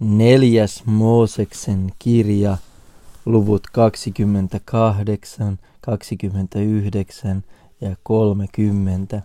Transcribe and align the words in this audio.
Neljäs 0.00 0.82
Mooseksen 0.86 1.92
kirja, 1.98 2.56
luvut 3.26 3.66
28, 3.72 5.58
29 5.80 7.44
ja 7.80 7.96
30. 8.02 9.22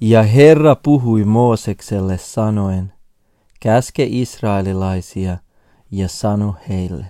Ja 0.00 0.22
Herra 0.22 0.76
puhui 0.76 1.24
Moosekselle 1.24 2.18
sanoen, 2.18 2.92
käske 3.60 4.06
israelilaisia 4.10 5.38
ja 5.90 6.08
sano 6.08 6.54
heille, 6.68 7.06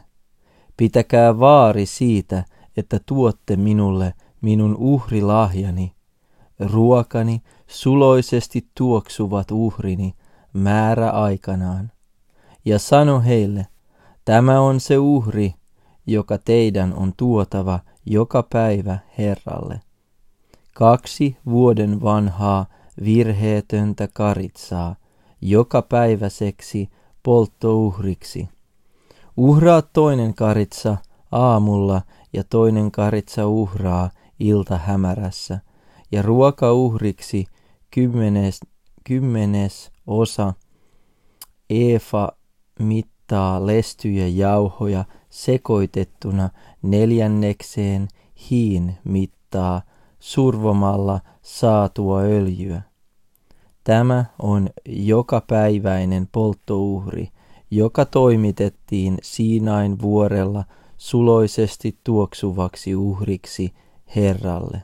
pitäkää 0.76 1.38
vaari 1.38 1.86
siitä, 1.86 2.44
että 2.76 3.00
tuotte 3.06 3.56
minulle 3.56 4.14
minun 4.40 4.76
uhrilahjani, 4.76 5.92
ruokani, 6.58 7.42
suloisesti 7.66 8.66
tuoksuvat 8.74 9.50
uhrini, 9.50 10.14
määrä 10.52 11.10
aikanaan. 11.10 11.92
Ja 12.64 12.78
sano 12.78 13.20
heille, 13.20 13.66
tämä 14.24 14.60
on 14.60 14.80
se 14.80 14.98
uhri, 14.98 15.54
joka 16.06 16.38
teidän 16.38 16.94
on 16.94 17.12
tuotava 17.16 17.80
joka 18.06 18.42
päivä 18.42 18.98
Herralle. 19.18 19.80
Kaksi 20.74 21.36
vuoden 21.46 22.02
vanhaa 22.02 22.66
virheetöntä 23.04 24.08
karitsaa, 24.12 24.96
joka 25.40 25.82
päiväseksi 25.82 26.88
polttouhriksi. 27.22 28.48
Uhraa 29.36 29.82
toinen 29.82 30.34
karitsa 30.34 30.96
aamulla 31.32 32.02
ja 32.32 32.44
toinen 32.44 32.90
karitsa 32.90 33.46
uhraa 33.46 34.10
ilta 34.40 34.78
hämärässä, 34.78 35.60
ja 36.12 36.22
ruokauhriksi 36.22 37.46
kymmenes, 37.90 38.60
kymmenes 39.04 39.89
osa 40.06 40.54
Eefa 41.70 42.28
mittaa 42.78 43.66
lestyjä 43.66 44.28
jauhoja 44.28 45.04
sekoitettuna 45.30 46.50
neljännekseen 46.82 48.08
hiin 48.50 48.96
mittaa 49.04 49.82
survomalla 50.18 51.20
saatua 51.42 52.20
öljyä. 52.20 52.82
Tämä 53.84 54.24
on 54.38 54.68
jokapäiväinen 54.86 56.28
polttouhri, 56.32 57.28
joka 57.70 58.04
toimitettiin 58.04 59.18
Siinain 59.22 60.02
vuorella 60.02 60.64
suloisesti 60.96 61.98
tuoksuvaksi 62.04 62.96
uhriksi 62.96 63.74
Herralle. 64.16 64.82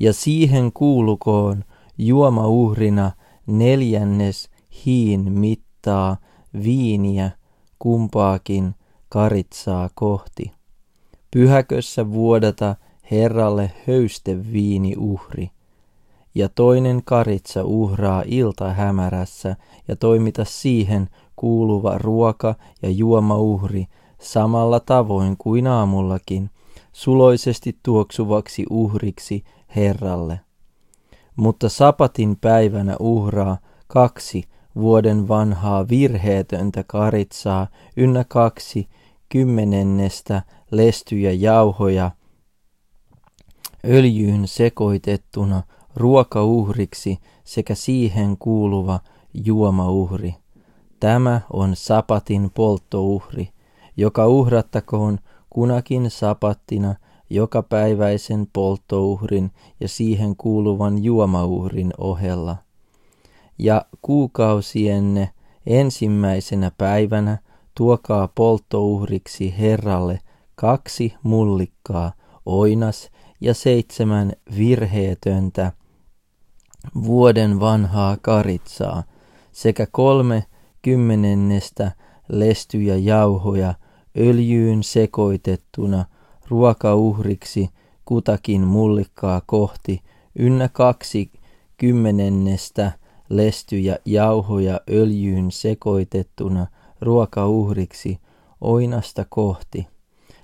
Ja 0.00 0.12
siihen 0.12 0.72
kuulukoon 0.72 1.64
juomauhrina 1.98 3.12
neljännes 3.46 4.50
hiin 4.86 5.32
mittaa 5.32 6.16
viiniä 6.64 7.30
kumpaakin 7.78 8.74
karitsaa 9.08 9.90
kohti. 9.94 10.52
Pyhäkössä 11.30 12.10
vuodata 12.10 12.76
Herralle 13.10 13.72
höysteviini 13.86 14.94
uhri, 14.98 15.50
ja 16.34 16.48
toinen 16.48 17.02
karitsa 17.04 17.64
uhraa 17.64 18.22
ilta 18.26 18.72
hämärässä 18.72 19.56
ja 19.88 19.96
toimita 19.96 20.44
siihen 20.44 21.08
kuuluva 21.36 21.98
ruoka- 21.98 22.54
ja 22.82 22.90
juomauhri 22.90 23.86
samalla 24.20 24.80
tavoin 24.80 25.36
kuin 25.36 25.66
aamullakin, 25.66 26.50
suloisesti 26.92 27.78
tuoksuvaksi 27.82 28.64
uhriksi 28.70 29.44
Herralle 29.76 30.40
mutta 31.36 31.68
sapatin 31.68 32.36
päivänä 32.40 32.96
uhraa 33.00 33.58
kaksi 33.86 34.44
vuoden 34.76 35.28
vanhaa 35.28 35.88
virheetöntä 35.88 36.84
karitsaa 36.86 37.66
ynnä 37.96 38.24
kaksi 38.28 38.88
kymmenennestä 39.28 40.42
lestyjä 40.70 41.32
jauhoja 41.32 42.10
öljyyn 43.84 44.48
sekoitettuna 44.48 45.62
ruokauhriksi 45.96 47.18
sekä 47.44 47.74
siihen 47.74 48.36
kuuluva 48.38 49.00
juomauhri. 49.34 50.34
Tämä 51.00 51.40
on 51.52 51.76
sapatin 51.76 52.50
polttouhri, 52.50 53.48
joka 53.96 54.26
uhrattakoon 54.26 55.18
kunakin 55.50 56.10
sapattina 56.10 56.94
jokapäiväisen 57.34 58.46
polttouhrin 58.52 59.50
ja 59.80 59.88
siihen 59.88 60.36
kuuluvan 60.36 61.04
juomauhrin 61.04 61.92
ohella. 61.98 62.56
Ja 63.58 63.84
kuukausienne 64.02 65.30
ensimmäisenä 65.66 66.70
päivänä 66.78 67.38
tuokaa 67.74 68.28
polttouhriksi 68.34 69.54
Herralle 69.58 70.20
kaksi 70.54 71.14
mullikkaa, 71.22 72.12
oinas 72.46 73.10
ja 73.40 73.54
seitsemän 73.54 74.32
virheetöntä 74.58 75.72
vuoden 77.04 77.60
vanhaa 77.60 78.16
karitsaa 78.22 79.02
sekä 79.52 79.86
kolme 79.90 80.44
kymmenennestä 80.82 81.92
lestyjä 82.28 82.96
jauhoja 82.96 83.74
öljyyn 84.18 84.82
sekoitettuna 84.82 86.04
ruokauhriksi 86.48 87.70
kutakin 88.04 88.60
mullikkaa 88.60 89.42
kohti, 89.46 90.02
ynnä 90.38 90.68
kaksi 90.68 91.30
kymmenennestä 91.76 92.92
lestyjä 93.28 93.98
jauhoja 94.04 94.80
öljyyn 94.90 95.50
sekoitettuna 95.50 96.66
ruokauhriksi 97.00 98.18
oinasta 98.60 99.26
kohti, 99.28 99.86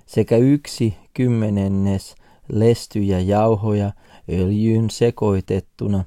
sekä 0.05 0.37
yksi 0.37 0.97
kymmenennes 1.13 2.15
lestyjä 2.49 3.19
jauhoja 3.19 3.91
öljyyn 4.29 4.89
sekoitettuna 4.89 6.03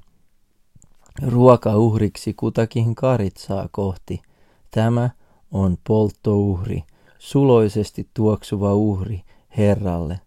ruokauhriksi 1.26 2.34
kutakin 2.34 2.94
karitsaa 2.94 3.68
kohti. 3.72 4.22
Tämä 4.70 5.10
on 5.52 5.76
polttouhri, 5.86 6.82
suloisesti 7.18 8.08
tuoksuva 8.14 8.74
uhri, 8.74 9.22
Herralle. 9.56 10.20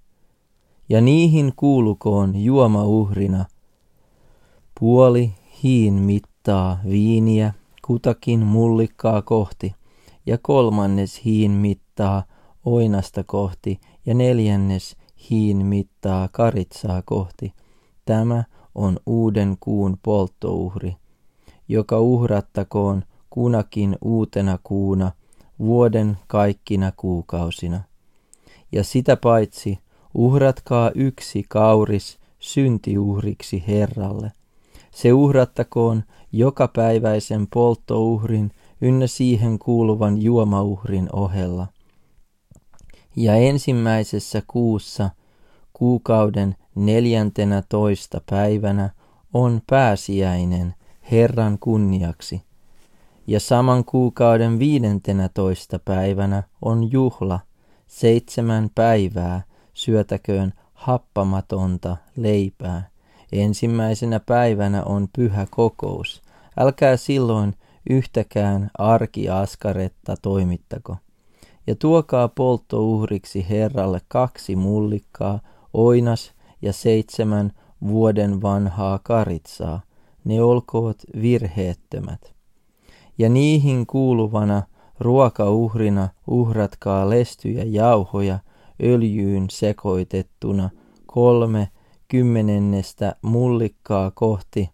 Ja 0.90 1.02
niihin 1.02 1.54
kuulukoon 1.56 2.36
juomauhrina 2.36 3.46
puoli 4.80 5.32
hiin 5.64 5.94
mittaa 5.94 6.80
viiniä 6.90 7.54
kutakin 7.88 8.40
mullikkaa 8.40 9.22
kohti, 9.22 9.76
ja 10.26 10.38
kolmannes 10.38 11.26
hiin 11.26 11.52
mittaa 11.52 12.24
oinasta 12.66 13.24
kohti, 13.24 13.80
ja 14.06 14.14
neljännes 14.14 14.96
hiin 15.30 15.66
mittaa 15.66 16.28
karitsaa 16.32 17.02
kohti. 17.06 17.54
Tämä 18.06 18.44
on 18.76 19.00
uuden 19.06 19.58
kuun 19.60 19.98
polttouhri, 20.04 20.96
joka 21.68 22.00
uhrattakoon 22.00 23.04
kunakin 23.30 23.98
uutena 24.02 24.60
kuuna 24.64 25.12
vuoden 25.60 26.18
kaikkina 26.28 26.92
kuukausina 26.98 27.82
ja 28.72 28.84
sitä 28.84 29.18
paitsi 29.18 29.80
uhratkaa 30.14 30.92
yksi 30.96 31.46
kauris 31.50 32.20
syntiuhriksi 32.40 33.64
Herralle. 33.68 34.32
Se 34.92 35.14
uhrattakoon 35.14 36.04
jokapäiväisen 36.32 37.48
polttouhrin 37.54 38.52
ynnä 38.82 39.08
siihen 39.08 39.60
kuuluvan 39.60 40.22
juomauhrin 40.22 41.10
ohella. 41.14 41.68
Ja 43.16 43.36
ensimmäisessä 43.36 44.42
kuussa 44.48 45.10
kuukauden 45.74 46.56
neljäntenä 46.76 47.64
toista 47.70 48.22
päivänä 48.30 48.90
on 49.34 49.62
pääsiäinen 49.70 50.76
Herran 51.12 51.58
kunniaksi. 51.60 52.42
Ja 53.28 53.40
saman 53.40 53.86
kuukauden 53.86 54.60
viidentenä 54.60 55.30
toista 55.30 55.80
päivänä 55.86 56.44
on 56.62 56.92
juhla 56.92 57.40
Seitsemän 57.88 58.70
päivää 58.76 59.42
syötäköön 59.74 60.54
happamatonta 60.74 61.98
leipää. 62.16 62.90
Ensimmäisenä 63.32 64.20
päivänä 64.20 64.84
on 64.84 65.08
pyhä 65.16 65.48
kokous. 65.50 66.22
Älkää 66.58 66.98
silloin 66.98 67.54
yhtäkään 67.90 68.70
arkiaskaretta 68.78 70.16
toimittako. 70.22 70.98
Ja 71.68 71.76
tuokaa 71.76 72.28
polttouhriksi 72.28 73.50
Herralle 73.50 74.02
kaksi 74.08 74.56
mullikkaa, 74.56 75.40
oinas 75.74 76.34
ja 76.62 76.74
seitsemän 76.74 77.52
vuoden 77.88 78.42
vanhaa 78.42 79.00
karitsaa. 79.04 79.82
Ne 80.24 80.42
olkoot 80.44 80.98
virheettömät. 81.22 82.34
Ja 83.18 83.30
niihin 83.30 83.86
kuuluvana 83.88 84.64
Ruokauhrina 85.00 86.10
uhratkaa 86.28 87.10
lestyjä 87.10 87.64
jauhoja 87.64 88.40
öljyyn 88.84 89.46
sekoitettuna 89.50 90.70
kolme 91.06 91.70
kymmenennestä 92.08 93.16
mullikkaa 93.22 94.12
kohti 94.12 94.70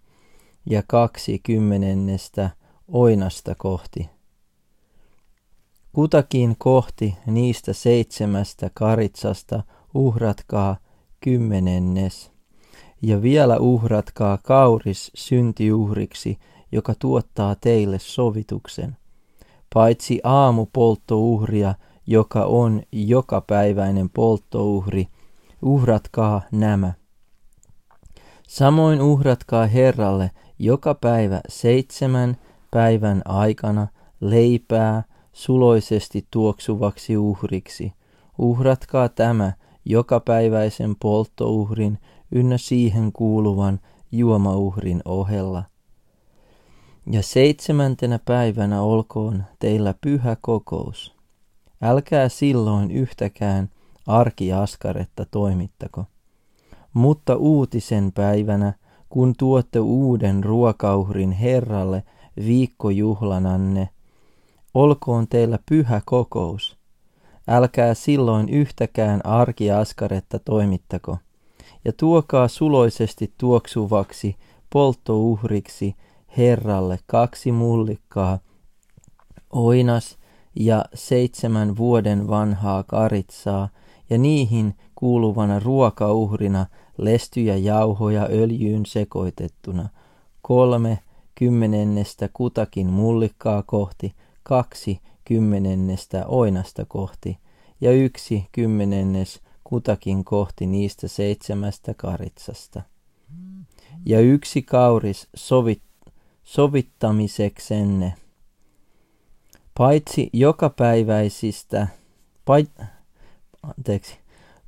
ja 0.70 0.84
kaksi 0.88 1.40
kymmenennestä 1.40 2.50
oinasta 2.88 3.56
kohti. 3.56 4.10
Kutakin 5.94 6.56
kohti 6.58 7.16
niistä 7.26 7.74
seitsemästä 7.74 8.70
karitsasta 8.74 9.64
uhratkaa 9.94 10.78
kymmenennes. 11.20 12.32
Ja 13.02 13.22
vielä 13.22 13.58
uhratkaa 13.60 14.38
kauris 14.44 15.12
syntiuhriksi, 15.16 16.38
joka 16.72 16.94
tuottaa 17.00 17.56
teille 17.56 18.00
sovituksen. 18.00 18.98
Paitsi 19.74 20.20
aamupolttouhria, 20.24 21.76
joka 22.08 22.46
on 22.46 22.82
jokapäiväinen 22.92 24.10
polttouhri, 24.10 25.08
uhratkaa 25.62 26.42
nämä. 26.52 26.94
Samoin 28.48 29.02
uhratkaa 29.02 29.66
Herralle 29.66 30.32
joka 30.60 30.96
päivä 30.96 31.42
seitsemän 31.50 32.38
päivän 32.72 33.22
aikana 33.26 33.88
leipää 34.22 35.04
suloisesti 35.34 36.28
tuoksuvaksi 36.32 37.18
uhriksi. 37.18 37.94
Uhratkaa 38.38 39.10
tämä 39.10 39.54
jokapäiväisen 39.86 40.96
polttouhrin 41.02 41.98
ynnä 42.32 42.58
siihen 42.58 43.12
kuuluvan 43.12 43.80
juomauhrin 44.12 45.02
ohella. 45.06 45.64
Ja 47.12 47.24
seitsemäntenä 47.24 48.20
päivänä 48.26 48.82
olkoon 48.82 49.44
teillä 49.60 49.94
pyhä 50.02 50.38
kokous. 50.42 51.16
Älkää 51.82 52.30
silloin 52.30 52.92
yhtäkään 52.92 53.70
arkiaskaretta 54.08 55.26
toimittako. 55.32 56.06
Mutta 56.94 57.36
uutisen 57.36 58.12
päivänä, 58.12 58.74
kun 59.10 59.34
tuotte 59.38 59.80
uuden 59.80 60.44
ruokauhrin 60.44 61.32
Herralle 61.32 62.04
viikkojuhlananne, 62.46 63.90
olkoon 64.74 65.28
teillä 65.28 65.60
pyhä 65.70 66.02
kokous. 66.06 66.78
Älkää 67.48 67.94
silloin 67.94 68.50
yhtäkään 68.50 69.26
arkiaskaretta 69.26 70.40
toimittako, 70.40 71.18
ja 71.86 71.94
tuokaa 71.98 72.48
suloisesti 72.48 73.34
tuoksuvaksi 73.38 74.36
polttouhriksi 74.70 75.96
Herralle 76.38 77.00
kaksi 77.06 77.52
mullikkaa, 77.52 78.40
oinas 79.50 80.18
ja 80.56 80.86
seitsemän 80.94 81.78
vuoden 81.78 82.28
vanhaa 82.28 82.84
karitsaa, 82.84 83.70
ja 84.10 84.18
niihin 84.18 84.74
kuuluvana 84.96 85.60
ruokauhrina 85.60 86.66
lestyjä 86.98 87.58
jauhoja 87.58 88.28
öljyyn 88.32 88.86
sekoitettuna, 88.86 89.90
kolme 90.42 91.00
kymmenennestä 91.36 92.30
kutakin 92.34 92.88
mullikkaa 92.88 93.64
kohti, 93.64 94.16
kaksi 94.44 95.00
kymmenennestä 95.26 96.26
oinasta 96.28 96.86
kohti 96.86 97.38
ja 97.82 97.92
yksi 97.92 98.46
kymmenennes 98.52 99.42
kutakin 99.64 100.24
kohti 100.24 100.66
niistä 100.68 101.08
seitsemästä 101.08 101.94
karitsasta. 101.94 102.82
Ja 104.06 104.20
yksi 104.20 104.62
kauris 104.62 105.28
sovit, 105.36 105.82
sovittamiseksenne, 106.44 108.14
paitsi 109.78 110.30
jokapäiväisistä, 110.34 111.88
pait, 112.46 112.72
anteeksi, 113.64 114.18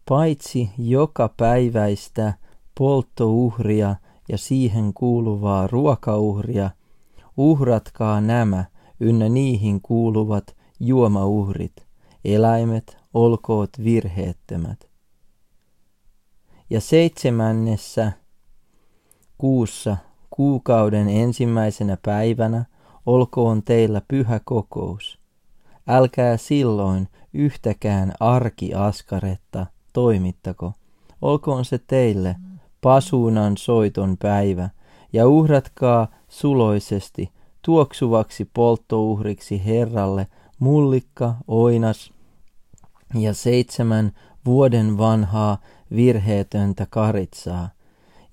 paitsi 0.09 0.69
jokapäiväistä 0.77 2.33
polttouhria 2.77 3.95
ja 4.29 4.37
siihen 4.37 4.93
kuuluvaa 4.93 5.67
ruokauhria, 5.67 6.69
uhratkaa 7.37 8.21
nämä 8.21 8.65
ynnä 8.99 9.29
niihin 9.29 9.81
kuuluvat 9.81 10.55
juomauhrit, 10.79 11.85
eläimet 12.25 12.97
olkoot 13.13 13.69
virheettömät. 13.83 14.89
Ja 16.69 16.81
seitsemännessä 16.81 18.11
kuussa 19.37 19.97
kuukauden 20.35 21.09
ensimmäisenä 21.09 21.97
päivänä 22.05 22.65
olkoon 23.05 23.63
teillä 23.63 24.01
pyhä 24.07 24.39
kokous. 24.45 25.19
Älkää 25.87 26.37
silloin 26.37 27.07
yhtäkään 27.33 28.13
arkiaskaretta 28.19 29.65
toimittako. 29.93 30.73
Olkoon 31.21 31.65
se 31.65 31.79
teille 31.87 32.35
pasuunan 32.81 33.57
soiton 33.57 34.17
päivä, 34.21 34.69
ja 35.13 35.27
uhratkaa 35.27 36.07
suloisesti 36.27 37.29
tuoksuvaksi 37.61 38.49
polttouhriksi 38.53 39.65
Herralle 39.65 40.27
mullikka, 40.59 41.35
oinas 41.47 42.11
ja 43.13 43.33
seitsemän 43.33 44.11
vuoden 44.45 44.97
vanhaa 44.97 45.57
virheetöntä 45.95 46.87
karitsaa, 46.89 47.69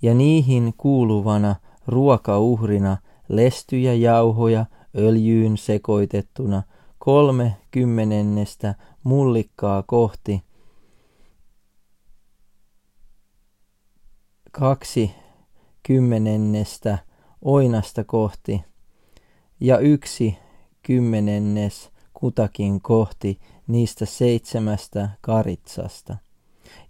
ja 0.03 0.15
niihin 0.15 0.75
kuuluvana 0.77 1.57
ruokauhrina 1.87 2.97
lestyjä 3.29 3.95
jauhoja 3.95 4.67
öljyyn 4.97 5.57
sekoitettuna 5.57 6.63
kolme 6.99 7.57
kymmenennestä 7.71 8.75
mullikkaa 9.05 9.83
kohti, 9.83 10.43
kaksi 14.53 15.11
kymmenennestä 15.83 16.99
oinasta 17.43 18.05
kohti 18.05 18.65
ja 19.61 19.79
yksi 19.79 20.39
kymmenennes 20.83 21.91
kutakin 22.15 22.81
kohti 22.81 23.39
niistä 23.67 24.07
seitsemästä 24.07 25.09
karitsasta. 25.21 26.17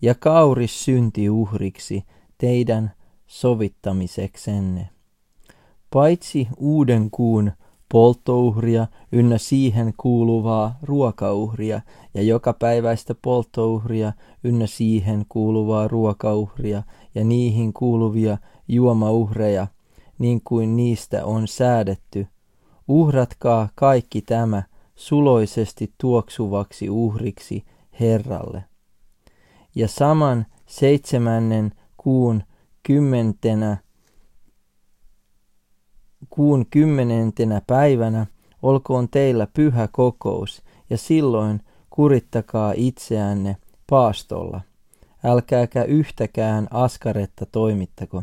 Ja 0.03 0.15
kauris 0.15 0.85
synti 0.85 1.31
uhriksi 1.31 2.05
teidän 2.39 2.93
sovittamiseksenne. 3.33 4.89
Paitsi 5.93 6.49
uuden 6.57 7.11
kuun 7.11 7.53
polttouhria 7.93 8.87
ynnä 9.13 9.39
siihen 9.39 9.95
kuuluvaa 9.97 10.79
ruokauhria 10.83 11.81
ja 12.15 12.23
jokapäiväistä 12.23 13.15
polttouhria 13.23 14.13
ynnä 14.45 14.67
siihen 14.67 15.25
kuuluvaa 15.29 15.89
ruokauhria 15.89 16.83
ja 17.15 17.25
niihin 17.25 17.73
kuuluvia 17.73 18.39
juomauhreja, 18.69 19.67
niin 20.19 20.41
kuin 20.45 20.77
niistä 20.77 21.25
on 21.25 21.49
säädetty. 21.49 22.27
Uhratkaa 22.89 23.69
kaikki 23.75 24.23
tämä 24.23 24.63
suloisesti 24.95 25.93
tuoksuvaksi 25.99 26.91
uhriksi 26.91 27.65
Herralle. 28.01 28.65
Ja 29.75 29.89
saman 29.89 30.47
seitsemännen 30.67 31.73
kuun 31.97 32.43
kymmentenä 32.83 33.77
kuun 36.31 36.67
kymmenentenä 36.71 37.63
päivänä 37.67 38.27
olkoon 38.63 39.09
teillä 39.09 39.47
pyhä 39.47 39.89
kokous, 39.93 40.63
ja 40.91 40.99
silloin 40.99 41.61
kurittakaa 41.91 42.73
itseänne 42.77 43.57
paastolla. 43.91 44.61
Älkääkä 45.25 45.85
yhtäkään 45.85 46.69
askaretta 46.71 47.47
toimittako, 47.47 48.23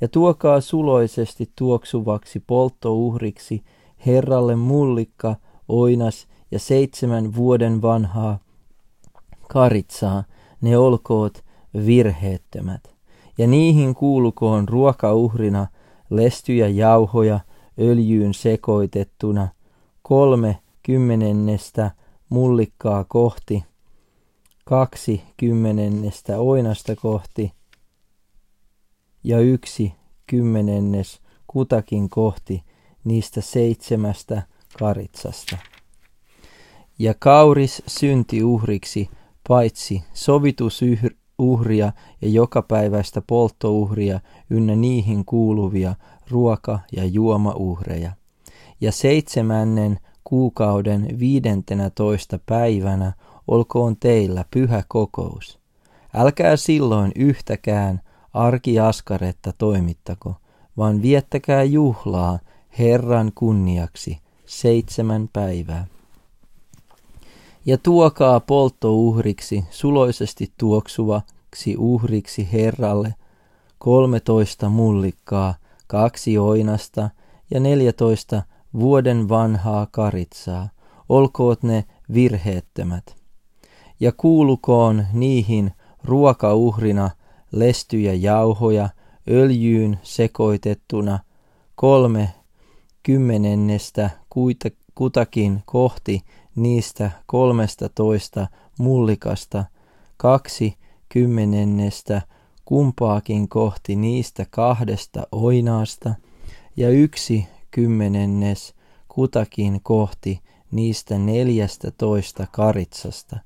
ja 0.00 0.08
tuokaa 0.08 0.60
suloisesti 0.60 1.50
tuoksuvaksi 1.56 2.40
polttouhriksi 2.40 3.64
Herralle 4.06 4.56
mullikka, 4.56 5.36
oinas 5.68 6.26
ja 6.50 6.58
seitsemän 6.58 7.34
vuoden 7.34 7.82
vanhaa 7.82 8.38
karitsaa, 9.48 10.24
ne 10.60 10.78
olkoot 10.78 11.44
virheettömät. 11.86 12.91
Ja 13.38 13.46
niihin 13.46 13.94
kuulukoon 13.94 14.68
ruokauhrina 14.68 15.66
lestyjä 16.10 16.68
jauhoja 16.68 17.40
öljyyn 17.78 18.34
sekoitettuna, 18.34 19.48
kolme 20.02 20.58
kymmenennestä 20.82 21.90
mullikkaa 22.28 23.04
kohti, 23.04 23.64
kaksi 24.64 25.22
kymmenennestä 25.36 26.38
oinasta 26.38 26.96
kohti 26.96 27.52
ja 29.24 29.40
yksi 29.40 29.92
kymmenennes 30.26 31.20
kutakin 31.46 32.10
kohti 32.10 32.62
niistä 33.04 33.40
seitsemästä 33.40 34.42
karitsasta. 34.78 35.58
Ja 36.98 37.14
kauris 37.18 37.82
synti 37.86 38.44
uhriksi 38.44 39.10
paitsi 39.48 40.02
sovitusyhr 40.12 41.14
uhria 41.42 41.92
ja 42.22 42.28
jokapäiväistä 42.28 43.22
polttouhria 43.26 44.20
ynnä 44.50 44.76
niihin 44.76 45.24
kuuluvia 45.24 45.94
ruoka- 46.30 46.80
ja 46.96 47.04
juomauhreja. 47.04 48.12
Ja 48.80 48.92
seitsemännen 48.92 49.98
kuukauden 50.24 51.18
viidentenä 51.18 51.90
toista 51.90 52.38
päivänä 52.46 53.12
olkoon 53.48 53.96
teillä 53.96 54.44
pyhä 54.50 54.82
kokous. 54.88 55.58
Älkää 56.14 56.56
silloin 56.56 57.12
yhtäkään 57.16 58.00
arkiaskaretta 58.32 59.52
toimittako, 59.58 60.34
vaan 60.76 61.02
viettäkää 61.02 61.62
juhlaa 61.62 62.38
Herran 62.78 63.32
kunniaksi 63.34 64.18
seitsemän 64.46 65.28
päivää. 65.32 65.91
Ja 67.66 67.78
tuokaa 67.78 68.40
polttouhriksi, 68.40 69.64
suloisesti 69.70 70.52
tuoksuvaksi 70.58 71.76
uhriksi 71.78 72.48
Herralle, 72.52 73.14
kolmetoista 73.78 74.68
mullikkaa, 74.68 75.54
kaksi 75.86 76.38
oinasta 76.38 77.10
ja 77.50 77.60
neljätoista 77.60 78.42
vuoden 78.78 79.28
vanhaa 79.28 79.86
karitsaa, 79.90 80.68
olkoot 81.08 81.62
ne 81.62 81.84
virheettömät. 82.14 83.16
Ja 84.00 84.12
kuulukoon 84.12 85.06
niihin 85.12 85.72
ruokauhrina 86.04 87.10
lestyjä 87.52 88.14
jauhoja 88.14 88.88
öljyyn 89.30 89.98
sekoitettuna 90.02 91.18
kolme 91.74 92.34
kymmenennestä 93.02 94.10
kutakin 94.94 95.62
kohti 95.66 96.22
niistä 96.56 97.10
kolmesta 97.26 97.88
toista 97.88 98.46
mullikasta, 98.78 99.64
kaksi 100.16 100.76
kymmenennestä 101.08 102.22
kumpaakin 102.64 103.48
kohti 103.48 103.96
niistä 103.96 104.46
kahdesta 104.50 105.26
oinaasta 105.32 106.14
ja 106.76 106.90
yksi 106.90 107.46
kymmenennes 107.70 108.74
kutakin 109.08 109.80
kohti 109.82 110.40
niistä 110.70 111.18
neljästä 111.18 111.90
toista 111.90 112.46
karitsasta, 112.52 113.38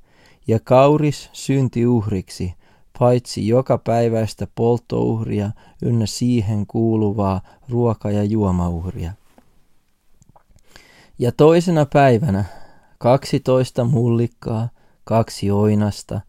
ja 0.49 0.61
kauris 0.61 1.31
synti 1.33 1.87
uhriksi, 1.87 2.55
paitsi 2.99 3.49
joka 3.49 3.79
päiväistä 3.79 4.47
polttouhria 4.55 5.51
ynnä 5.83 6.07
siihen 6.07 6.67
kuuluvaa 6.67 7.41
ruoka- 7.69 8.11
ja 8.11 8.25
juomauhria. 8.25 9.13
Ja 11.19 11.33
toisena 11.33 11.87
päivänä 11.87 12.45
kaksitoista 12.99 13.85
mullikkaa, 13.85 14.69
kaksi 15.05 15.51
oinasta 15.51 16.21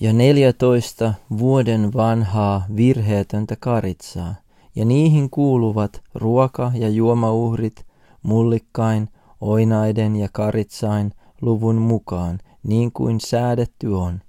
ja 0.00 0.12
neljätoista 0.12 1.14
vuoden 1.38 1.92
vanhaa 1.92 2.66
virheetöntä 2.76 3.56
karitsaa, 3.60 4.34
ja 4.76 4.84
niihin 4.84 5.30
kuuluvat 5.30 6.02
ruoka- 6.14 6.72
ja 6.74 6.88
juomauhrit 6.88 7.86
mullikkain, 8.22 9.08
oinaiden 9.40 10.16
ja 10.16 10.28
karitsain 10.32 11.12
luvun 11.40 11.76
mukaan, 11.76 12.38
niin 12.62 12.92
kuin 12.92 13.20
säädetty 13.20 13.86
on. 13.86 14.20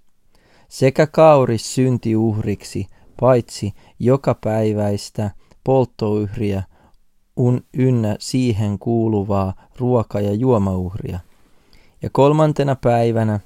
Sekä 0.68 1.08
kauris 1.08 1.76
syntiuhriksi, 1.76 2.88
paitsi 3.20 3.74
joka 4.00 4.36
päiväistä 4.44 5.32
polttouhria 5.64 6.64
un, 7.38 7.62
ynnä 7.74 8.16
siihen 8.20 8.80
kuuluvaa 8.80 9.54
ruoka- 9.80 10.22
ja 10.22 10.34
juomauhria. 10.34 11.20
Ja 12.02 12.10
kolmantena 12.12 12.76
päivänä 12.76 13.40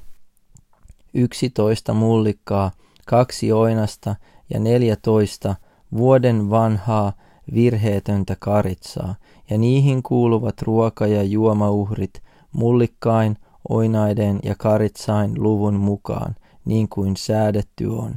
yksitoista 1.13 1.93
mullikkaa, 1.93 2.71
kaksi 3.05 3.51
oinasta 3.51 4.15
ja 4.49 4.59
neljätoista 4.59 5.55
vuoden 5.97 6.49
vanhaa 6.49 7.13
virheetöntä 7.53 8.35
karitsaa, 8.39 9.15
ja 9.49 9.57
niihin 9.57 10.03
kuuluvat 10.03 10.61
ruoka- 10.61 11.07
ja 11.07 11.23
juomauhrit 11.23 12.21
mullikkain, 12.51 13.37
oinaiden 13.69 14.39
ja 14.43 14.55
karitsain 14.57 15.43
luvun 15.43 15.73
mukaan, 15.73 16.35
niin 16.65 16.89
kuin 16.89 17.17
säädetty 17.17 17.85
on. 17.85 18.15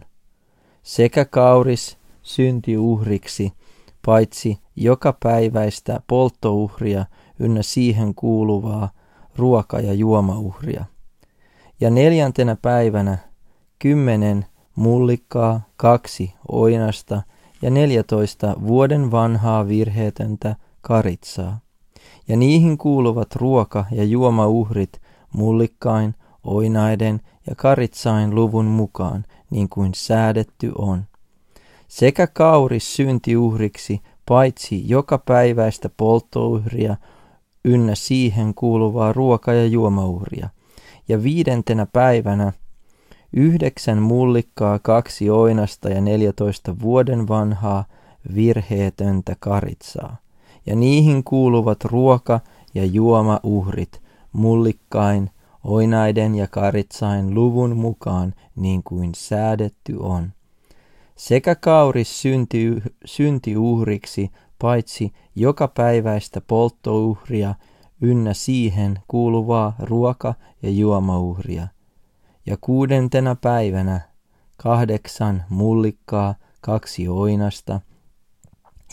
Sekä 0.83 1.25
kauris 1.25 1.99
syntiuhriksi, 2.23 3.53
paitsi 4.07 4.59
joka 4.77 5.17
päiväistä 5.23 6.01
polttouhria 6.07 7.05
ynnä 7.39 7.63
siihen 7.63 8.15
kuuluvaa 8.15 8.91
ruoka- 9.37 9.81
ja 9.81 9.93
juomauhria. 9.93 10.85
Ja 11.81 11.91
neljäntenä 11.91 12.57
päivänä 12.57 13.19
kymmenen 13.79 14.47
mullikkaa, 14.77 15.61
kaksi 15.77 16.35
oinasta 16.53 17.23
ja 17.63 17.71
neljätoista 17.71 18.57
vuoden 18.67 19.11
vanhaa 19.11 19.69
virheetöntä 19.69 20.57
karitsaa. 20.81 21.61
Ja 22.29 22.37
niihin 22.37 22.79
kuuluvat 22.79 23.37
ruoka- 23.37 23.85
ja 23.91 24.05
juomauhrit 24.05 25.01
mullikkain, 25.33 26.15
oinaiden 26.45 27.21
ja 27.47 27.55
karitsain 27.55 28.35
luvun 28.35 28.65
mukaan, 28.65 29.25
niin 29.51 29.69
kuin 29.69 29.95
säädetty 29.95 30.73
on. 30.79 31.05
Sekä 31.93 32.27
kauris 32.27 32.97
syntiuhriksi, 32.97 34.01
paitsi 34.29 34.89
joka 34.89 35.19
päiväistä 35.19 35.91
polttouhria 35.97 36.97
ynnä 37.65 37.95
siihen 37.95 38.55
kuuluvaa 38.55 39.13
ruoka- 39.13 39.53
ja 39.53 39.67
juomauhria. 39.67 40.49
Ja 41.09 41.23
viidentenä 41.23 41.87
päivänä 41.93 42.53
yhdeksän 43.33 44.03
mullikkaa, 44.03 44.79
kaksi 44.79 45.31
oinasta 45.31 45.89
ja 45.89 46.01
neljätoista 46.01 46.79
vuoden 46.81 47.29
vanhaa 47.29 47.85
virheetöntä 48.35 49.37
karitsaa. 49.41 50.17
Ja 50.67 50.77
niihin 50.77 51.25
kuuluvat 51.25 51.85
ruoka- 51.85 52.41
ja 52.75 52.85
juomauhrit 52.85 54.03
mullikkain, 54.33 55.31
oinaiden 55.65 56.35
ja 56.35 56.47
karitsain 56.47 57.35
luvun 57.35 57.77
mukaan 57.77 58.35
niin 58.57 58.83
kuin 58.83 59.11
säädetty 59.15 59.97
on. 60.01 60.33
Sekä 61.17 61.55
kauris 61.55 62.23
synti, 62.23 62.83
syntiuhriksi, 63.05 64.31
paitsi 64.59 65.13
joka 65.35 65.69
päiväistä 65.69 66.41
polttouhria 66.41 67.55
ynnä 68.01 68.35
siihen 68.35 68.99
kuuluvaa 69.09 69.75
ruoka- 69.79 70.35
ja 70.63 70.71
juomauhria. 70.71 71.69
Ja 72.47 72.57
kuudentena 72.61 73.35
päivänä 73.35 74.01
kahdeksan 74.57 75.45
mullikkaa, 75.49 76.35
kaksi 76.61 77.09
oinasta 77.09 77.81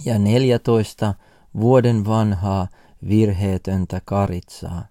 ja 0.06 0.20
neljätoista 0.20 1.14
vuoden 1.60 2.06
vanhaa 2.06 2.68
virheetöntä 3.10 4.02
karitsaa. 4.06 4.86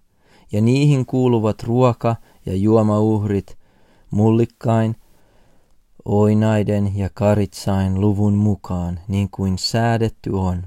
Ja 0.51 0.61
niihin 0.61 1.05
kuuluvat 1.05 1.63
ruoka- 1.63 2.15
ja 2.45 2.55
juomauhrit 2.55 3.57
mullikkain, 4.11 4.95
oinaiden 6.05 6.97
ja 6.97 7.09
karitsain 7.13 8.01
luvun 8.01 8.33
mukaan, 8.33 8.99
niin 9.07 9.29
kuin 9.31 9.57
säädetty 9.57 10.29
on. 10.29 10.63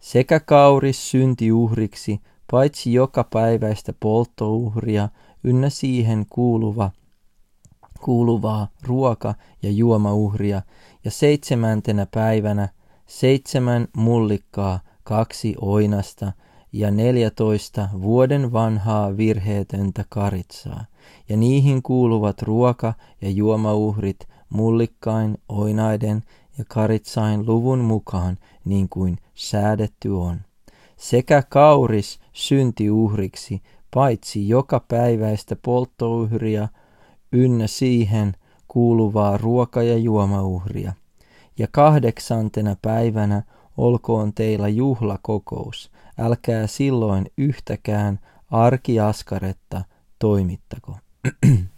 Sekä 0.00 0.40
kauris 0.40 1.10
syntiuhriksi, 1.10 2.20
paitsi 2.50 2.92
joka 2.92 3.24
päiväistä 3.24 3.92
polttouhria 4.00 5.08
ynnä 5.44 5.70
siihen 5.70 6.26
kuuluva, 6.30 6.90
kuuluvaa 8.00 8.68
ruoka- 8.82 9.34
ja 9.62 9.70
juomauhria, 9.70 10.62
ja 11.04 11.10
seitsemäntenä 11.10 12.06
päivänä 12.06 12.68
seitsemän 13.06 13.88
mullikkaa, 13.96 14.80
kaksi 15.02 15.54
oinasta 15.60 16.32
ja 16.72 16.90
neljätoista 16.90 17.88
vuoden 18.02 18.52
vanhaa 18.52 19.16
virheetöntä 19.16 20.04
karitsaa, 20.08 20.84
ja 21.28 21.36
niihin 21.36 21.82
kuuluvat 21.82 22.42
ruoka- 22.42 22.94
ja 23.20 23.30
juomauhrit 23.30 24.31
mullikkain, 24.52 25.38
oinaiden 25.48 26.22
ja 26.58 26.64
karitsain 26.68 27.46
luvun 27.46 27.78
mukaan, 27.78 28.38
niin 28.64 28.88
kuin 28.88 29.18
säädetty 29.34 30.08
on. 30.08 30.40
Sekä 30.96 31.42
kauris 31.48 32.20
syntiuhriksi, 32.32 33.62
paitsi 33.94 34.48
joka 34.48 34.80
päiväistä 34.88 35.56
polttouhria 35.56 36.68
ynnä 37.32 37.66
siihen 37.66 38.34
kuuluvaa 38.68 39.38
ruoka- 39.38 39.82
ja 39.82 39.98
juomauhria. 39.98 40.92
Ja 41.58 41.66
kahdeksantena 41.70 42.76
päivänä 42.82 43.42
olkoon 43.76 44.32
teillä 44.32 44.68
juhlakokous, 44.68 45.90
älkää 46.18 46.66
silloin 46.66 47.26
yhtäkään 47.38 48.18
arkiaskaretta 48.50 49.84
toimittako. 50.18 50.96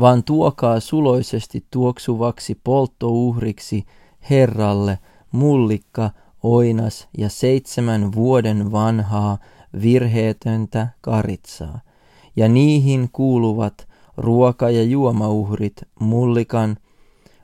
vaan 0.00 0.24
tuokaa 0.24 0.80
suloisesti 0.80 1.64
tuoksuvaksi 1.70 2.60
polttouhriksi 2.64 3.86
Herralle 4.30 4.98
mullikka, 5.32 6.10
oinas 6.42 7.08
ja 7.18 7.28
seitsemän 7.28 8.12
vuoden 8.12 8.72
vanhaa 8.72 9.38
virheetöntä 9.82 10.88
karitsaa, 11.00 11.80
ja 12.36 12.48
niihin 12.48 13.08
kuuluvat 13.12 13.88
ruoka- 14.16 14.70
ja 14.70 14.82
juomauhrit 14.82 15.82
mullikan, 16.00 16.76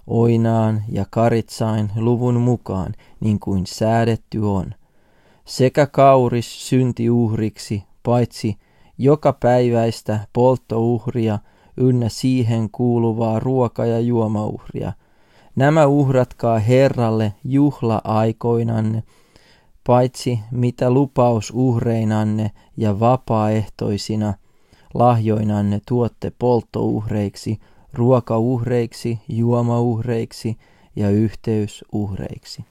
oinaan 0.07 0.83
ja 0.89 1.05
karitsain 1.11 1.91
luvun 1.97 2.41
mukaan, 2.41 2.95
niin 3.21 3.41
kuin 3.41 3.67
säädetty 3.67 4.39
on, 4.39 4.75
sekä 5.45 5.87
kauris 5.87 6.69
syntiuhriksi, 6.69 7.83
paitsi 8.03 8.57
joka 8.99 9.33
päiväistä 9.33 10.21
polttouhria 10.33 11.39
ynnä 11.77 12.09
siihen 12.09 12.71
kuuluvaa 12.71 13.41
ruoka- 13.41 13.87
ja 13.87 14.01
juomauhria. 14.01 14.93
Nämä 15.57 15.87
uhratkaa 15.87 16.59
Herralle 16.59 17.33
juhla-aikoinanne, 17.45 19.03
paitsi 19.87 20.41
mitä 20.51 20.91
lupaus 20.91 21.53
uhreinanne 21.55 22.51
ja 22.77 23.01
vapaaehtoisina 23.01 24.35
lahjoinanne 24.95 25.81
tuotte 25.89 26.33
polttouhreiksi, 26.39 27.61
ruokauhreiksi, 27.93 29.19
juomauhreiksi 29.29 30.59
ja 30.97 31.11
yhteysuhreiksi. 31.11 32.65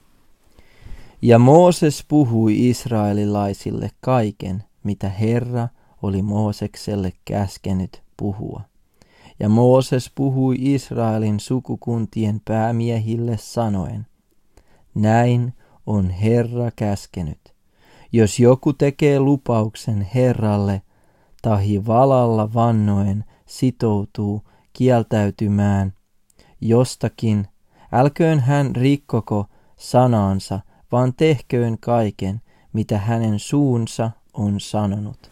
Ja 1.22 1.38
Mooses 1.38 2.04
puhui 2.08 2.68
israelilaisille 2.68 3.90
kaiken, 4.00 4.64
mitä 4.84 5.08
Herra 5.08 5.68
oli 6.02 6.22
Moosekselle 6.22 7.12
käskenyt 7.24 8.02
puhua. 8.16 8.60
Ja 9.40 9.48
Mooses 9.48 10.10
puhui 10.14 10.56
Israelin 10.58 11.40
sukukuntien 11.40 12.40
päämiehille 12.44 13.36
sanoen, 13.36 14.06
näin 14.94 15.54
on 15.86 16.10
Herra 16.10 16.70
käskenyt. 16.76 17.54
Jos 18.12 18.40
joku 18.40 18.72
tekee 18.72 19.20
lupauksen 19.20 20.08
Herralle, 20.14 20.82
tahi 21.42 21.86
valalla 21.86 22.54
vannoen 22.54 23.24
sitoutuu 23.46 24.42
kieltäytymään 24.72 25.92
jostakin, 26.60 27.48
älköön 27.92 28.40
hän 28.40 28.76
rikkoko 28.76 29.46
sanaansa, 29.76 30.60
vaan 30.92 31.14
tehköön 31.16 31.78
kaiken, 31.80 32.40
mitä 32.72 32.98
hänen 32.98 33.38
suunsa 33.38 34.10
on 34.34 34.60
sanonut. 34.60 35.30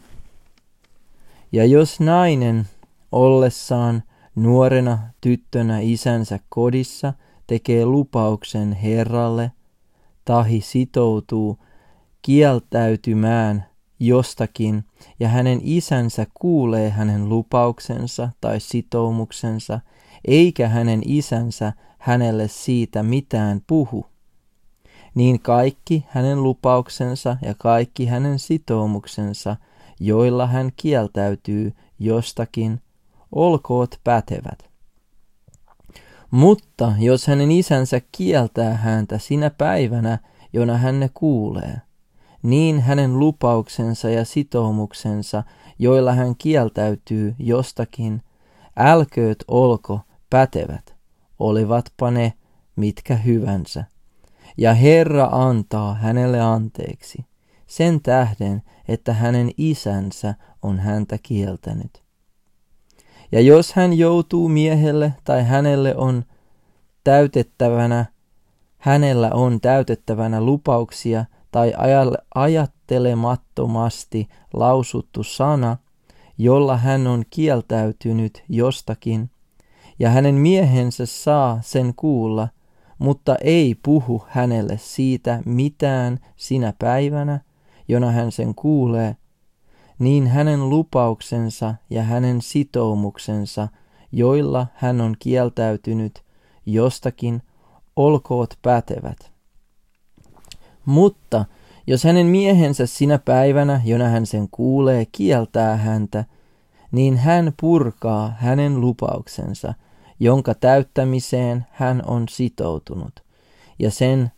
Ja 1.53 1.65
jos 1.65 2.01
nainen 2.01 2.67
ollessaan 3.13 4.03
nuorena 4.35 4.99
tyttönä 5.21 5.79
isänsä 5.81 6.39
kodissa 6.49 7.15
tekee 7.47 7.87
lupauksen 7.87 8.73
Herralle, 8.73 9.53
tahi 10.25 10.61
sitoutuu 10.61 11.59
kieltäytymään 12.23 13.67
jostakin 14.01 14.85
ja 15.21 15.29
hänen 15.29 15.61
isänsä 15.63 16.27
kuulee 16.35 16.91
hänen 16.91 17.29
lupauksensa 17.29 18.29
tai 18.41 18.61
sitoumuksensa, 18.61 19.81
eikä 20.25 20.69
hänen 20.69 21.03
isänsä 21.05 21.73
hänelle 21.99 22.49
siitä 22.49 23.03
mitään 23.03 23.61
puhu, 23.67 24.07
niin 25.15 25.41
kaikki 25.41 26.05
hänen 26.09 26.43
lupauksensa 26.43 27.37
ja 27.43 27.55
kaikki 27.59 28.07
hänen 28.07 28.39
sitoumuksensa, 28.39 29.57
joilla 30.01 30.47
hän 30.47 30.73
kieltäytyy 30.77 31.73
jostakin, 31.99 32.81
olkoot 33.33 34.01
pätevät. 34.05 34.73
Mutta 36.31 36.93
jos 36.99 37.27
hänen 37.27 37.51
isänsä 37.51 38.01
kieltää 38.13 38.75
häntä 38.75 39.19
sinä 39.19 39.51
päivänä, 39.51 40.19
jona 40.53 40.77
hän 40.77 41.01
ne 41.01 41.11
kuulee, 41.15 41.81
niin 42.43 42.81
hänen 42.81 43.19
lupauksensa 43.19 44.11
ja 44.11 44.25
sitoumuksensa, 44.25 45.43
joilla 45.79 46.13
hän 46.13 46.35
kieltäytyy 46.39 47.35
jostakin, 47.39 48.23
älkööt 48.77 49.45
olko 49.49 50.01
pätevät, 50.31 50.95
olivatpa 51.39 52.11
ne 52.11 52.33
mitkä 52.77 53.17
hyvänsä. 53.17 53.85
Ja 54.57 54.75
Herra 54.75 55.29
antaa 55.33 55.95
hänelle 55.95 56.41
anteeksi, 56.41 57.25
sen 57.67 58.01
tähden, 58.01 58.63
että 58.89 59.13
hänen 59.13 59.51
isänsä 59.57 60.35
on 60.63 60.79
häntä 60.79 61.19
kieltänyt. 61.23 62.02
Ja 63.33 63.41
jos 63.41 63.73
hän 63.73 63.93
joutuu 63.93 64.49
miehelle 64.49 65.15
tai 65.25 65.45
hänelle 65.45 65.97
on 65.97 66.25
täytettävänä, 67.05 68.07
hänellä 68.79 69.31
on 69.35 69.61
täytettävänä 69.61 70.41
lupauksia 70.41 71.25
tai 71.51 71.73
ajattelemattomasti 72.35 74.29
lausuttu 74.53 75.23
sana, 75.23 75.77
jolla 76.39 76.77
hän 76.77 77.07
on 77.07 77.25
kieltäytynyt 77.31 78.45
jostakin, 78.49 79.31
ja 79.99 80.11
hänen 80.11 80.35
miehensä 80.35 81.07
saa 81.07 81.59
sen 81.63 81.93
kuulla, 81.97 82.49
mutta 82.99 83.37
ei 83.37 83.75
puhu 83.83 84.25
hänelle 84.29 84.79
siitä 84.79 85.43
mitään 85.47 86.19
sinä 86.37 86.73
päivänä, 86.79 87.41
jona 87.89 88.11
hän 88.11 88.33
sen 88.33 88.55
kuulee, 88.55 89.17
niin 90.03 90.27
hänen 90.27 90.71
lupauksensa 90.71 91.75
ja 91.91 92.03
hänen 92.03 92.43
sitoumuksensa, 92.43 93.69
joilla 94.13 94.67
hän 94.75 95.01
on 95.01 95.17
kieltäytynyt 95.19 96.23
jostakin, 96.67 97.43
olkoot 97.97 98.59
pätevät. 98.63 99.33
Mutta 100.85 101.45
jos 101.87 102.05
hänen 102.05 102.27
miehensä 102.27 102.87
sinä 102.87 103.19
päivänä, 103.19 103.81
jona 103.85 104.09
hän 104.09 104.27
sen 104.27 104.49
kuulee, 104.51 105.07
kieltää 105.13 105.77
häntä, 105.77 106.25
niin 106.93 107.17
hän 107.17 107.53
purkaa 107.61 108.35
hänen 108.39 108.81
lupauksensa, 108.81 109.75
jonka 110.21 110.55
täyttämiseen 110.55 111.67
hän 111.71 112.03
on 112.07 112.29
sitoutunut, 112.29 113.23
ja 113.79 113.91
sen 113.91 114.31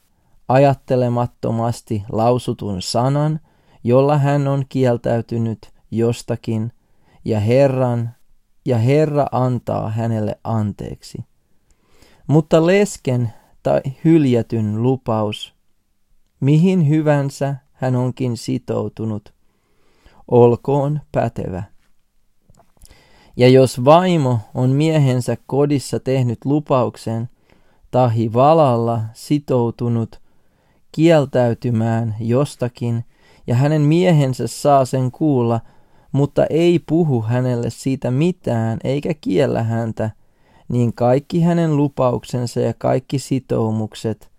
ajattelemattomasti 0.48 2.04
lausutun 2.12 2.82
sanan, 2.82 3.40
jolla 3.84 4.18
hän 4.18 4.48
on 4.48 4.64
kieltäytynyt 4.68 5.72
jostakin, 5.90 6.72
ja 7.24 7.40
Herran 7.40 8.10
ja 8.64 8.78
Herra 8.78 9.26
antaa 9.32 9.90
hänelle 9.90 10.38
anteeksi. 10.44 11.24
Mutta 12.26 12.66
lesken 12.66 13.32
tai 13.62 13.80
hyljätyn 14.04 14.82
lupaus, 14.82 15.54
mihin 16.40 16.88
hyvänsä 16.88 17.56
hän 17.72 17.96
onkin 17.96 18.36
sitoutunut, 18.36 19.34
olkoon 20.28 21.00
pätevä. 21.12 21.62
Ja 23.36 23.48
jos 23.48 23.84
vaimo 23.84 24.38
on 24.54 24.70
miehensä 24.70 25.36
kodissa 25.46 26.00
tehnyt 26.00 26.38
lupauksen, 26.44 27.28
tahi 27.90 28.32
valalla 28.32 29.00
sitoutunut 29.12 30.20
kieltäytymään 30.92 32.16
jostakin, 32.20 33.04
ja 33.46 33.54
hänen 33.54 33.82
miehensä 33.82 34.46
saa 34.46 34.84
sen 34.84 35.10
kuulla, 35.10 35.60
mutta 36.12 36.46
ei 36.50 36.78
puhu 36.78 37.22
hänelle 37.22 37.70
siitä 37.70 38.10
mitään 38.10 38.78
eikä 38.84 39.14
kiellä 39.20 39.62
häntä, 39.62 40.10
niin 40.68 40.94
kaikki 40.94 41.40
hänen 41.40 41.76
lupauksensa 41.76 42.60
ja 42.60 42.74
kaikki 42.74 43.18
sitoumukset, 43.18 44.30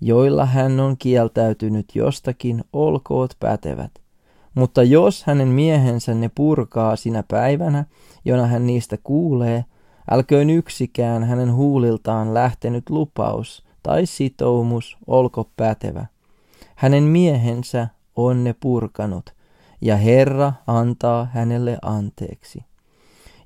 joilla 0.00 0.46
hän 0.46 0.80
on 0.80 0.96
kieltäytynyt 0.98 1.86
jostakin, 1.94 2.64
olkoot 2.72 3.36
pätevät. 3.40 3.90
Mutta 4.54 4.82
jos 4.82 5.24
hänen 5.24 5.48
miehensä 5.48 6.14
ne 6.14 6.30
purkaa 6.34 6.96
sinä 6.96 7.24
päivänä, 7.28 7.84
jona 8.24 8.46
hän 8.46 8.66
niistä 8.66 8.98
kuulee, 9.02 9.64
älköön 10.10 10.50
yksikään 10.50 11.24
hänen 11.24 11.54
huuliltaan 11.54 12.34
lähtenyt 12.34 12.90
lupaus 12.90 13.64
tai 13.82 14.06
sitoumus 14.06 14.96
olko 15.06 15.50
pätevä. 15.56 16.06
Hänen 16.74 17.02
miehensä 17.02 17.88
on 18.26 18.44
ne 18.44 18.54
purkanut, 18.60 19.30
ja 19.80 19.96
Herra 19.96 20.52
antaa 20.66 21.24
hänelle 21.24 21.78
anteeksi. 21.82 22.64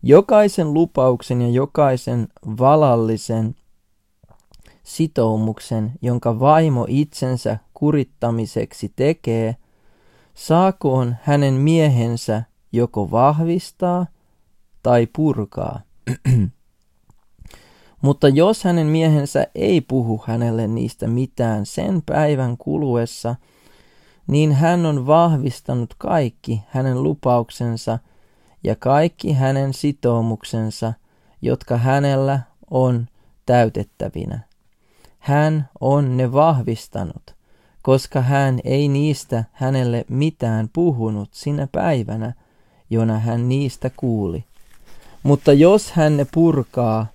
Jokaisen 0.02 0.74
lupauksen 0.74 1.42
ja 1.42 1.48
jokaisen 1.48 2.28
valallisen 2.46 3.54
sitoumuksen, 4.82 5.92
jonka 6.02 6.40
vaimo 6.40 6.86
itsensä 6.88 7.58
kurittamiseksi 7.74 8.92
tekee, 8.96 9.56
saakoon 10.34 11.16
hänen 11.22 11.54
miehensä 11.54 12.42
joko 12.72 13.10
vahvistaa 13.10 14.06
tai 14.82 15.06
purkaa. 15.16 15.80
Mutta 18.02 18.28
jos 18.28 18.64
hänen 18.64 18.86
miehensä 18.86 19.46
ei 19.54 19.80
puhu 19.80 20.22
hänelle 20.26 20.66
niistä 20.66 21.06
mitään 21.06 21.66
sen 21.66 22.02
päivän 22.06 22.56
kuluessa, 22.56 23.36
niin 24.26 24.52
hän 24.52 24.86
on 24.86 25.06
vahvistanut 25.06 25.94
kaikki 25.98 26.62
hänen 26.68 27.02
lupauksensa 27.02 27.98
ja 28.64 28.76
kaikki 28.76 29.32
hänen 29.32 29.72
sitoumuksensa, 29.74 30.92
jotka 31.42 31.76
hänellä 31.76 32.40
on 32.70 33.06
täytettävinä. 33.46 34.40
Hän 35.18 35.68
on 35.80 36.16
ne 36.16 36.32
vahvistanut, 36.32 37.34
koska 37.82 38.20
hän 38.20 38.60
ei 38.64 38.88
niistä 38.88 39.44
hänelle 39.52 40.04
mitään 40.08 40.70
puhunut 40.72 41.28
sinä 41.32 41.68
päivänä, 41.72 42.32
jona 42.90 43.18
hän 43.18 43.48
niistä 43.48 43.90
kuuli. 43.96 44.44
Mutta 45.22 45.52
jos 45.52 45.92
hän 45.92 46.16
ne 46.16 46.26
purkaa 46.34 47.06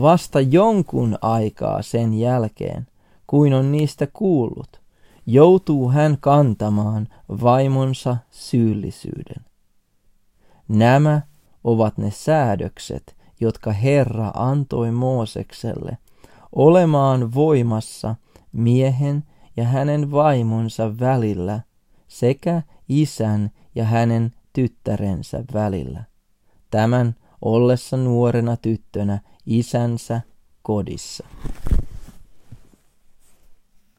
vasta 0.00 0.40
jonkun 0.40 1.18
aikaa 1.22 1.82
sen 1.82 2.14
jälkeen, 2.14 2.86
kuin 3.26 3.54
on 3.54 3.72
niistä 3.72 4.06
kuullut, 4.12 4.80
joutuu 5.26 5.90
hän 5.90 6.16
kantamaan 6.20 7.08
vaimonsa 7.28 8.16
syyllisyyden. 8.30 9.44
Nämä 10.68 11.22
ovat 11.64 11.98
ne 11.98 12.10
säädökset, 12.10 13.16
jotka 13.40 13.72
Herra 13.72 14.30
antoi 14.34 14.90
Moosekselle 14.90 15.98
olemaan 16.52 17.34
voimassa 17.34 18.14
miehen 18.52 19.24
ja 19.56 19.64
hänen 19.64 20.10
vaimonsa 20.10 20.98
välillä 21.00 21.60
sekä 22.08 22.62
isän 22.88 23.50
ja 23.74 23.84
hänen 23.84 24.32
tyttärensä 24.52 25.44
välillä 25.54 26.04
tämän 26.70 27.14
ollessa 27.42 27.96
nuorena 27.96 28.56
tyttönä 28.56 29.20
isänsä 29.46 30.20
kodissa. 30.62 31.24